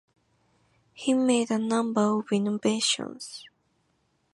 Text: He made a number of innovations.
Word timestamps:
He 0.93 1.13
made 1.13 1.51
a 1.51 1.59
number 1.59 2.01
of 2.01 2.31
innovations. 2.31 3.45